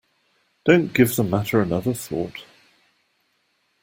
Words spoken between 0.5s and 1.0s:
Don't